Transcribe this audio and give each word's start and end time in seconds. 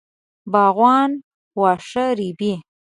باغوانان 0.51 1.11
واښه 1.59 2.05
رېبي. 2.19 2.53